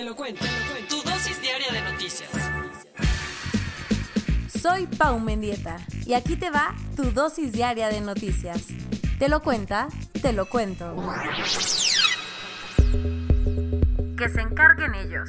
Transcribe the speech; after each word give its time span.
Te 0.00 0.06
lo 0.06 0.16
cuento. 0.16 0.46
Tu 0.88 0.96
dosis 1.02 1.42
diaria 1.42 1.70
de 1.70 1.92
noticias. 1.92 2.30
Soy 4.48 4.86
Pau 4.86 5.20
Mendieta 5.20 5.76
y 6.06 6.14
aquí 6.14 6.36
te 6.36 6.48
va 6.48 6.74
tu 6.96 7.10
dosis 7.10 7.52
diaria 7.52 7.88
de 7.88 8.00
noticias. 8.00 8.68
Te 9.18 9.28
lo 9.28 9.42
cuenta, 9.42 9.88
te 10.22 10.32
lo 10.32 10.48
cuento. 10.48 10.96
Que 14.16 14.30
se 14.30 14.40
encarguen 14.40 14.94
ellos. 14.94 15.28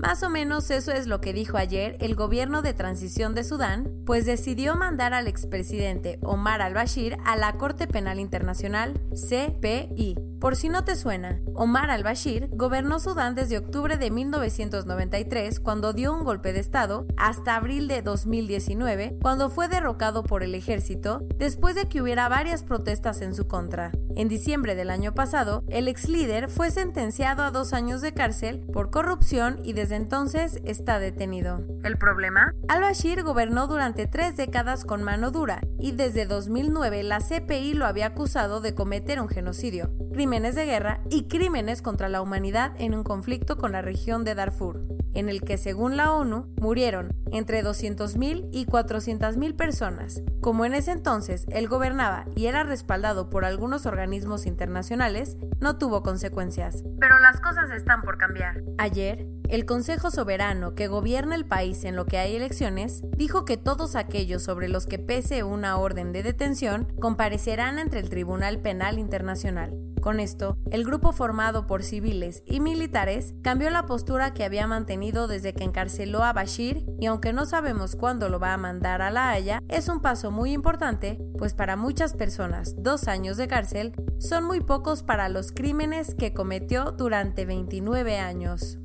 Más 0.00 0.24
o 0.24 0.28
menos 0.28 0.72
eso 0.72 0.90
es 0.90 1.06
lo 1.06 1.20
que 1.20 1.32
dijo 1.32 1.56
ayer 1.56 1.96
el 2.00 2.16
gobierno 2.16 2.62
de 2.62 2.74
transición 2.74 3.36
de 3.36 3.44
Sudán, 3.44 4.02
pues 4.06 4.26
decidió 4.26 4.74
mandar 4.74 5.14
al 5.14 5.28
expresidente 5.28 6.18
Omar 6.24 6.62
al-Bashir 6.62 7.16
a 7.24 7.36
la 7.36 7.52
Corte 7.58 7.86
Penal 7.86 8.18
Internacional, 8.18 9.00
CPI. 9.14 10.29
Por 10.40 10.56
si 10.56 10.70
no 10.70 10.84
te 10.84 10.96
suena, 10.96 11.38
Omar 11.54 11.90
al-Bashir 11.90 12.48
gobernó 12.52 12.98
Sudán 12.98 13.34
desde 13.34 13.58
octubre 13.58 13.98
de 13.98 14.10
1993, 14.10 15.60
cuando 15.60 15.92
dio 15.92 16.14
un 16.14 16.24
golpe 16.24 16.54
de 16.54 16.60
Estado, 16.60 17.06
hasta 17.18 17.56
abril 17.56 17.88
de 17.88 18.00
2019, 18.00 19.18
cuando 19.20 19.50
fue 19.50 19.68
derrocado 19.68 20.22
por 20.22 20.42
el 20.42 20.54
ejército, 20.54 21.20
después 21.36 21.74
de 21.74 21.90
que 21.90 22.00
hubiera 22.00 22.30
varias 22.30 22.62
protestas 22.62 23.20
en 23.20 23.34
su 23.34 23.46
contra. 23.48 23.92
En 24.16 24.28
diciembre 24.28 24.74
del 24.74 24.88
año 24.88 25.14
pasado, 25.14 25.62
el 25.68 25.88
ex 25.88 26.08
líder 26.08 26.48
fue 26.48 26.70
sentenciado 26.70 27.42
a 27.42 27.50
dos 27.50 27.72
años 27.74 28.00
de 28.00 28.14
cárcel 28.14 28.60
por 28.72 28.90
corrupción 28.90 29.60
y 29.62 29.74
desde 29.74 29.96
entonces 29.96 30.58
está 30.64 30.98
detenido. 30.98 31.64
¿El 31.84 31.98
problema? 31.98 32.54
Al-Bashir 32.68 33.22
gobernó 33.22 33.66
durante 33.66 34.06
tres 34.06 34.36
décadas 34.36 34.84
con 34.84 35.02
mano 35.02 35.30
dura 35.30 35.60
y 35.78 35.92
desde 35.92 36.26
2009 36.26 37.02
la 37.02 37.18
CPI 37.20 37.74
lo 37.74 37.86
había 37.86 38.06
acusado 38.06 38.60
de 38.60 38.74
cometer 38.74 39.20
un 39.20 39.28
genocidio, 39.28 39.90
crímenes 40.12 40.54
de 40.54 40.66
guerra 40.66 41.00
y 41.10 41.28
crímenes 41.28 41.82
contra 41.82 42.08
la 42.08 42.22
humanidad 42.22 42.72
en 42.78 42.94
un 42.94 43.04
conflicto 43.04 43.56
con 43.56 43.72
la 43.72 43.82
región 43.82 44.24
de 44.24 44.34
Darfur, 44.34 44.82
en 45.14 45.28
el 45.28 45.40
que 45.42 45.58
según 45.58 45.96
la 45.96 46.12
ONU 46.12 46.52
murieron 46.60 47.14
entre 47.32 47.64
200.000 47.64 48.48
y 48.52 48.66
400.000 48.66 49.56
personas. 49.56 50.22
Como 50.40 50.64
en 50.64 50.74
ese 50.74 50.92
entonces 50.92 51.46
él 51.50 51.68
gobernaba 51.68 52.26
y 52.34 52.46
era 52.46 52.62
respaldado 52.62 53.30
por 53.30 53.44
algunos 53.44 53.86
organismos 53.86 54.46
internacionales, 54.46 55.36
no 55.60 55.78
tuvo 55.78 56.02
consecuencias. 56.02 56.82
Pero 56.98 57.18
las 57.20 57.40
cosas 57.40 57.70
están 57.70 58.02
por 58.02 58.18
cambiar. 58.18 58.62
Ayer, 58.78 59.26
el 59.48 59.66
Consejo 59.66 60.10
Soberano 60.10 60.74
que 60.74 60.86
gobierna 60.86 61.34
el 61.34 61.44
país 61.44 61.84
en 61.84 61.96
lo 61.96 62.06
que 62.06 62.18
hay 62.18 62.36
elecciones 62.36 63.02
dijo 63.16 63.44
que 63.44 63.56
todos 63.56 63.96
aquellos 63.96 64.42
sobre 64.42 64.68
los 64.68 64.86
que 64.86 64.98
pese 64.98 65.42
una 65.42 65.76
orden 65.76 66.12
de 66.12 66.22
detención 66.22 66.86
comparecerán 67.00 67.78
ante 67.78 67.98
el 67.98 68.08
Tribunal 68.08 68.60
Penal 68.60 68.98
Internacional. 68.98 69.89
Con 70.00 70.18
esto, 70.18 70.56
el 70.70 70.84
grupo 70.84 71.12
formado 71.12 71.66
por 71.66 71.82
civiles 71.82 72.42
y 72.46 72.60
militares 72.60 73.34
cambió 73.42 73.68
la 73.70 73.84
postura 73.84 74.32
que 74.32 74.44
había 74.44 74.66
mantenido 74.66 75.28
desde 75.28 75.52
que 75.52 75.64
encarceló 75.64 76.24
a 76.24 76.32
Bashir 76.32 76.86
y 76.98 77.06
aunque 77.06 77.34
no 77.34 77.44
sabemos 77.44 77.96
cuándo 77.96 78.30
lo 78.30 78.40
va 78.40 78.54
a 78.54 78.58
mandar 78.58 79.02
a 79.02 79.10
La 79.10 79.30
Haya, 79.30 79.60
es 79.68 79.88
un 79.88 80.00
paso 80.00 80.30
muy 80.30 80.52
importante, 80.52 81.18
pues 81.36 81.52
para 81.52 81.76
muchas 81.76 82.14
personas 82.14 82.74
dos 82.78 83.08
años 83.08 83.36
de 83.36 83.48
cárcel 83.48 83.92
son 84.18 84.44
muy 84.44 84.60
pocos 84.60 85.02
para 85.02 85.28
los 85.28 85.52
crímenes 85.52 86.14
que 86.14 86.32
cometió 86.32 86.92
durante 86.92 87.44
29 87.44 88.18
años. 88.18 88.78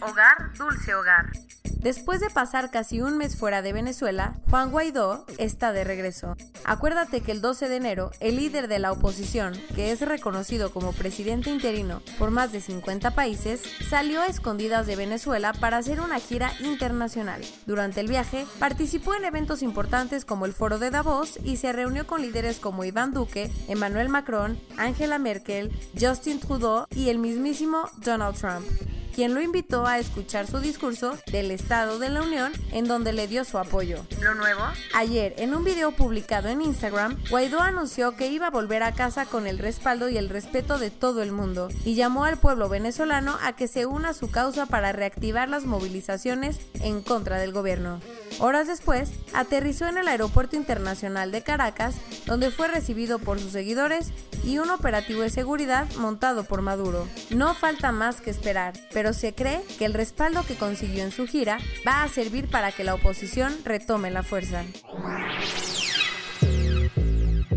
Hogar, 0.00 0.52
dulce 0.56 0.94
hogar. 0.94 1.45
Después 1.86 2.18
de 2.18 2.30
pasar 2.30 2.72
casi 2.72 3.00
un 3.00 3.16
mes 3.16 3.36
fuera 3.36 3.62
de 3.62 3.72
Venezuela, 3.72 4.34
Juan 4.50 4.72
Guaidó 4.72 5.24
está 5.38 5.72
de 5.72 5.84
regreso. 5.84 6.36
Acuérdate 6.64 7.20
que 7.20 7.30
el 7.30 7.40
12 7.40 7.68
de 7.68 7.76
enero, 7.76 8.10
el 8.18 8.38
líder 8.38 8.66
de 8.66 8.80
la 8.80 8.90
oposición, 8.90 9.54
que 9.76 9.92
es 9.92 10.00
reconocido 10.00 10.72
como 10.72 10.92
presidente 10.92 11.48
interino 11.48 12.02
por 12.18 12.32
más 12.32 12.50
de 12.50 12.60
50 12.60 13.12
países, 13.12 13.62
salió 13.88 14.20
a 14.20 14.26
escondidas 14.26 14.88
de 14.88 14.96
Venezuela 14.96 15.52
para 15.52 15.76
hacer 15.76 16.00
una 16.00 16.18
gira 16.18 16.50
internacional. 16.58 17.40
Durante 17.66 18.00
el 18.00 18.08
viaje, 18.08 18.46
participó 18.58 19.14
en 19.14 19.24
eventos 19.24 19.62
importantes 19.62 20.24
como 20.24 20.44
el 20.44 20.54
Foro 20.54 20.80
de 20.80 20.90
Davos 20.90 21.38
y 21.44 21.58
se 21.58 21.72
reunió 21.72 22.04
con 22.08 22.20
líderes 22.20 22.58
como 22.58 22.82
Iván 22.82 23.12
Duque, 23.12 23.48
Emmanuel 23.68 24.08
Macron, 24.08 24.58
Angela 24.76 25.20
Merkel, 25.20 25.70
Justin 25.96 26.40
Trudeau 26.40 26.86
y 26.90 27.10
el 27.10 27.18
mismísimo 27.18 27.88
Donald 28.02 28.36
Trump 28.36 28.66
quien 29.16 29.32
lo 29.32 29.40
invitó 29.40 29.86
a 29.86 29.98
escuchar 29.98 30.46
su 30.46 30.60
discurso 30.60 31.16
del 31.32 31.50
Estado 31.50 31.98
de 31.98 32.10
la 32.10 32.20
Unión 32.20 32.52
en 32.70 32.86
donde 32.86 33.14
le 33.14 33.26
dio 33.26 33.44
su 33.44 33.56
apoyo. 33.56 34.04
¿Lo 34.20 34.34
nuevo? 34.34 34.60
Ayer, 34.94 35.32
en 35.38 35.54
un 35.54 35.64
video 35.64 35.92
publicado 35.92 36.50
en 36.50 36.60
Instagram, 36.60 37.16
Guaidó 37.30 37.62
anunció 37.62 38.14
que 38.14 38.28
iba 38.28 38.48
a 38.48 38.50
volver 38.50 38.82
a 38.82 38.92
casa 38.92 39.24
con 39.24 39.46
el 39.46 39.58
respaldo 39.58 40.10
y 40.10 40.18
el 40.18 40.28
respeto 40.28 40.78
de 40.78 40.90
todo 40.90 41.22
el 41.22 41.32
mundo 41.32 41.68
y 41.86 41.94
llamó 41.94 42.26
al 42.26 42.36
pueblo 42.36 42.68
venezolano 42.68 43.38
a 43.42 43.56
que 43.56 43.68
se 43.68 43.86
una 43.86 44.10
a 44.10 44.14
su 44.14 44.30
causa 44.30 44.66
para 44.66 44.92
reactivar 44.92 45.48
las 45.48 45.64
movilizaciones 45.64 46.60
en 46.74 47.00
contra 47.00 47.38
del 47.38 47.52
gobierno. 47.52 48.02
Horas 48.38 48.66
después, 48.66 49.12
aterrizó 49.32 49.86
en 49.86 49.96
el 49.96 50.08
Aeropuerto 50.08 50.56
Internacional 50.56 51.32
de 51.32 51.42
Caracas, 51.42 51.94
donde 52.26 52.50
fue 52.50 52.68
recibido 52.68 53.18
por 53.18 53.40
sus 53.40 53.52
seguidores 53.52 54.12
y 54.44 54.58
un 54.58 54.68
operativo 54.68 55.22
de 55.22 55.30
seguridad 55.30 55.88
montado 55.98 56.44
por 56.44 56.60
Maduro. 56.60 57.08
No 57.30 57.54
falta 57.54 57.92
más 57.92 58.20
que 58.20 58.30
esperar, 58.30 58.74
pero 58.92 59.05
se 59.12 59.34
cree 59.34 59.62
que 59.78 59.84
el 59.84 59.94
respaldo 59.94 60.44
que 60.46 60.56
consiguió 60.56 61.04
en 61.04 61.10
su 61.10 61.26
gira 61.26 61.58
va 61.86 62.02
a 62.02 62.08
servir 62.08 62.48
para 62.48 62.72
que 62.72 62.84
la 62.84 62.94
oposición 62.94 63.52
retome 63.64 64.10
la 64.10 64.22
fuerza. 64.22 64.64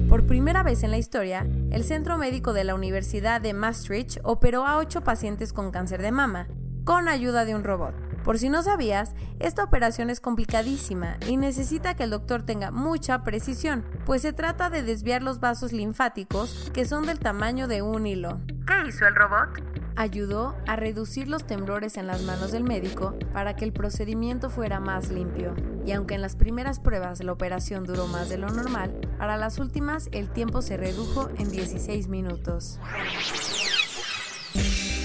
Por 0.10 0.26
primera 0.26 0.64
vez 0.64 0.84
en 0.84 0.90
la 0.90 0.98
historia, 0.98 1.46
el 1.72 1.84
Centro 1.84 2.18
Médico 2.18 2.54
de 2.54 2.64
la 2.64 2.74
Universidad 2.74 3.42
de 3.42 3.54
Maastricht 3.54 4.18
operó 4.24 4.66
a 4.66 4.78
ocho 4.78 5.02
pacientes 5.02 5.54
con 5.54 5.72
cáncer 5.72 6.02
de 6.02 6.12
mama, 6.12 6.48
con 6.84 7.08
ayuda 7.08 7.46
de 7.46 7.54
un 7.54 7.64
robot. 7.64 7.94
Por 8.24 8.38
si 8.38 8.50
no 8.50 8.64
sabías, 8.64 9.14
esta 9.40 9.64
operación 9.64 10.10
es 10.10 10.20
complicadísima 10.20 11.18
y 11.28 11.38
necesita 11.38 11.96
que 11.96 12.04
el 12.04 12.10
doctor 12.10 12.44
tenga 12.44 12.72
mucha 12.72 13.24
precisión, 13.24 13.86
pues 14.06 14.24
se 14.24 14.34
trata 14.34 14.70
de 14.70 14.84
desviar 14.84 15.24
los 15.24 15.40
vasos 15.40 15.74
linfáticos 15.74 16.72
que 16.74 16.86
son 16.86 17.06
del 17.06 17.20
tamaño 17.20 17.68
de 17.68 17.82
un 17.82 18.08
hilo. 18.08 18.42
¿Qué 18.68 18.88
hizo 18.88 19.08
el 19.08 19.16
robot? 19.16 19.69
Ayudó 20.00 20.56
a 20.66 20.78
reducir 20.78 21.28
los 21.28 21.46
temblores 21.46 21.98
en 21.98 22.08
las 22.08 22.22
manos 22.22 22.54
del 22.54 22.64
médico 22.64 23.20
para 23.34 23.58
que 23.58 23.66
el 23.66 23.74
procedimiento 23.74 24.50
fuera 24.50 24.80
más 24.80 25.10
limpio. 25.10 25.54
Y 25.86 25.92
aunque 25.92 26.16
en 26.16 26.22
las 26.22 26.38
primeras 26.38 26.80
pruebas 26.80 27.22
la 27.22 27.34
operación 27.34 27.84
duró 27.84 28.08
más 28.08 28.30
de 28.30 28.38
lo 28.38 28.48
normal, 28.48 28.94
para 29.18 29.36
las 29.36 29.60
últimas 29.60 30.08
el 30.14 30.30
tiempo 30.30 30.62
se 30.62 30.78
redujo 30.78 31.28
en 31.38 31.52
16 31.52 32.08
minutos. 32.08 32.80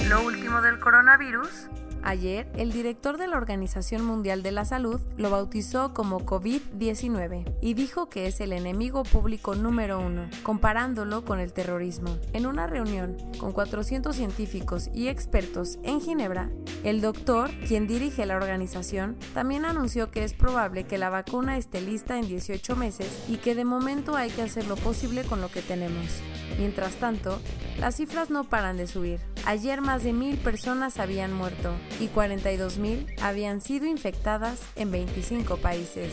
Lo 0.09 0.25
último 0.25 0.62
del 0.62 0.78
coronavirus 0.78 1.66
Ayer, 2.06 2.47
el 2.54 2.70
director 2.70 3.16
de 3.16 3.26
la 3.26 3.38
Organización 3.38 4.04
Mundial 4.04 4.42
de 4.42 4.53
la 4.53 4.66
Salud 4.66 5.00
lo 5.16 5.31
bautizó 5.31 5.94
como 5.94 6.20
COVID-19 6.20 7.56
y 7.62 7.72
dijo 7.72 8.10
que 8.10 8.26
es 8.26 8.41
el 8.41 8.53
enemigo 8.53 9.04
público 9.04 9.54
número 9.54 9.98
uno, 9.98 10.28
comparándolo 10.43 11.25
con 11.25 11.40
el 11.40 11.55
terrorismo. 11.55 12.19
En 12.34 12.44
una 12.44 12.67
reunión 12.67 13.17
con 13.38 13.52
400 13.52 14.14
científicos 14.14 14.90
y 14.93 15.08
expertos 15.08 15.78
en 15.82 16.02
Ginebra, 16.02 16.50
el 16.84 17.00
doctor, 17.00 17.50
quien 17.67 17.87
dirige 17.87 18.26
la 18.26 18.37
organización, 18.37 19.17
también 19.32 19.64
anunció 19.64 20.11
que 20.11 20.25
es 20.25 20.34
probable 20.34 20.84
que 20.84 20.99
la 20.99 21.08
vacuna 21.08 21.56
esté 21.56 21.81
lista 21.81 22.19
en 22.19 22.28
18 22.28 22.76
meses 22.76 23.25
y 23.31 23.38
que 23.38 23.55
de 23.55 23.64
momento 23.64 24.14
hay 24.14 24.28
que 24.28 24.43
hacer 24.43 24.67
lo 24.67 24.76
posible 24.76 25.25
con 25.25 25.40
lo 25.40 25.49
que 25.49 25.62
tenemos. 25.62 26.20
Mientras 26.58 26.96
tanto, 26.96 27.40
las 27.78 27.96
cifras 27.96 28.28
no 28.28 28.44
paran 28.44 28.76
de 28.76 28.87
subir. 28.87 29.33
Ayer 29.46 29.82
más 29.82 30.02
de 30.02 30.12
mil 30.14 30.38
personas 30.38 30.99
habían 30.99 31.32
muerto 31.32 31.75
y 32.00 32.08
42 32.08 32.79
mil 32.79 33.06
habían 33.20 33.61
sido 33.61 33.87
infectadas 33.87 34.58
en 34.75 34.91
25 34.91 35.58
países. 35.58 36.12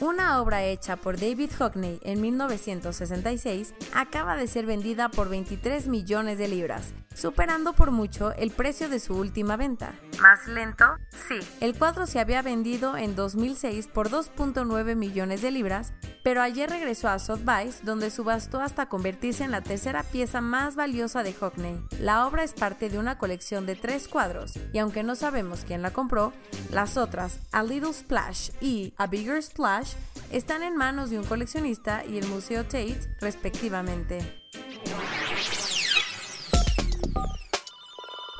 Una 0.00 0.40
obra 0.40 0.64
hecha 0.64 0.96
por 0.96 1.18
David 1.18 1.50
Hockney 1.58 1.98
en 2.02 2.20
1966 2.20 3.74
acaba 3.94 4.36
de 4.36 4.46
ser 4.46 4.64
vendida 4.64 5.08
por 5.08 5.28
23 5.28 5.88
millones 5.88 6.38
de 6.38 6.46
libras, 6.46 6.92
superando 7.14 7.72
por 7.72 7.90
mucho 7.90 8.32
el 8.34 8.50
precio 8.50 8.88
de 8.88 9.00
su 9.00 9.16
última 9.16 9.56
venta. 9.56 9.94
¿Más 10.20 10.48
lento? 10.48 10.84
Sí. 11.28 11.38
El 11.60 11.76
cuadro 11.78 12.06
se 12.06 12.18
había 12.18 12.42
vendido 12.42 12.96
en 12.96 13.14
2006 13.14 13.86
por 13.88 14.10
2.9 14.10 14.96
millones 14.96 15.42
de 15.42 15.50
libras, 15.50 15.92
pero 16.24 16.42
ayer 16.42 16.68
regresó 16.68 17.08
a 17.08 17.18
Sotheby's, 17.18 17.84
donde 17.84 18.10
subastó 18.10 18.60
hasta 18.60 18.88
convertirse 18.88 19.44
en 19.44 19.52
la 19.52 19.62
tercera 19.62 20.02
pieza 20.02 20.40
más 20.40 20.74
valiosa 20.74 21.22
de 21.22 21.32
Hockney. 21.32 21.80
La 22.00 22.26
obra 22.26 22.42
es 22.42 22.52
parte 22.52 22.90
de 22.90 22.98
una 22.98 23.16
colección 23.16 23.64
de 23.64 23.76
tres 23.76 24.08
cuadros, 24.08 24.58
y 24.72 24.78
aunque 24.78 25.02
no 25.02 25.14
sabemos 25.14 25.64
quién 25.64 25.82
la 25.82 25.92
compró, 25.92 26.32
las 26.72 26.96
otras, 26.96 27.40
A 27.52 27.62
Little 27.62 27.92
Splash 27.92 28.50
y 28.60 28.94
A 28.96 29.06
Bigger 29.06 29.42
Splash, 29.42 29.94
están 30.32 30.62
en 30.62 30.76
manos 30.76 31.10
de 31.10 31.18
un 31.18 31.24
coleccionista 31.24 32.04
y 32.04 32.18
el 32.18 32.26
Museo 32.26 32.64
Tate, 32.64 33.16
respectivamente. 33.20 34.48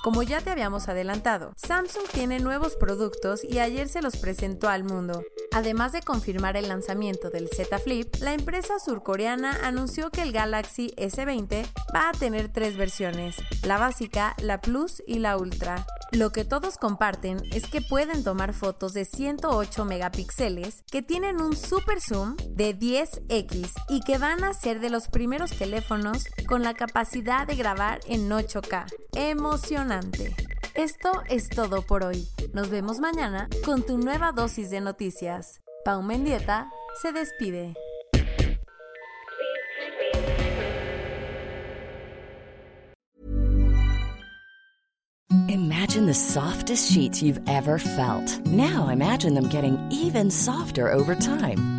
Como 0.02 0.22
ya 0.22 0.40
te 0.40 0.50
habíamos 0.50 0.88
adelantado, 0.88 1.52
Samsung 1.56 2.04
tiene 2.12 2.38
nuevos 2.38 2.76
productos 2.76 3.42
y 3.42 3.58
ayer 3.58 3.88
se 3.88 4.00
los 4.00 4.16
presentó 4.16 4.68
al 4.68 4.84
mundo. 4.84 5.24
Además 5.58 5.90
de 5.90 6.02
confirmar 6.02 6.56
el 6.56 6.68
lanzamiento 6.68 7.30
del 7.30 7.48
Z 7.48 7.80
Flip, 7.80 8.14
la 8.20 8.32
empresa 8.32 8.78
surcoreana 8.78 9.58
anunció 9.64 10.08
que 10.12 10.22
el 10.22 10.30
Galaxy 10.30 10.94
S20 10.96 11.66
va 11.92 12.10
a 12.10 12.12
tener 12.12 12.52
tres 12.52 12.76
versiones, 12.76 13.34
la 13.64 13.76
básica, 13.76 14.36
la 14.40 14.60
Plus 14.60 15.02
y 15.04 15.18
la 15.18 15.36
Ultra. 15.36 15.84
Lo 16.12 16.30
que 16.30 16.44
todos 16.44 16.78
comparten 16.78 17.42
es 17.50 17.66
que 17.66 17.80
pueden 17.80 18.22
tomar 18.22 18.54
fotos 18.54 18.94
de 18.94 19.04
108 19.04 19.84
megapíxeles, 19.84 20.84
que 20.92 21.02
tienen 21.02 21.40
un 21.40 21.56
super 21.56 22.00
zoom 22.00 22.36
de 22.50 22.78
10x 22.78 23.72
y 23.88 24.00
que 24.02 24.16
van 24.16 24.44
a 24.44 24.52
ser 24.52 24.78
de 24.78 24.90
los 24.90 25.08
primeros 25.08 25.50
teléfonos 25.50 26.26
con 26.46 26.62
la 26.62 26.74
capacidad 26.74 27.48
de 27.48 27.56
grabar 27.56 27.98
en 28.06 28.30
8K. 28.30 28.86
Emocionante. 29.16 30.36
Esto 30.78 31.10
es 31.28 31.48
todo 31.48 31.82
por 31.82 32.04
hoy. 32.04 32.28
Nos 32.52 32.70
vemos 32.70 33.00
mañana 33.00 33.48
con 33.64 33.82
tu 33.84 33.98
nueva 33.98 34.30
dosis 34.30 34.70
de 34.70 34.80
noticias. 34.80 35.60
Pau 35.84 36.02
Mendieta 36.02 36.70
se 37.02 37.10
despide. 37.10 37.74
Imagine 45.48 46.06
the 46.06 46.14
softest 46.14 46.92
sheets 46.92 47.20
you've 47.20 47.40
ever 47.48 47.80
felt. 47.80 48.38
Now 48.46 48.88
imagine 48.92 49.34
them 49.34 49.48
getting 49.48 49.76
even 49.90 50.30
softer 50.30 50.92
over 50.92 51.16
time. 51.16 51.77